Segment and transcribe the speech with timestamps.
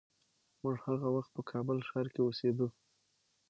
[0.61, 2.67] موږ هغه وخت په کابل ښار کې اوسېدو.